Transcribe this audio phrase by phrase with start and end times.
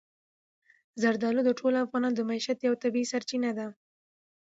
[1.01, 3.67] زردالو د ټولو افغانانو د معیشت یوه طبیعي سرچینه ده.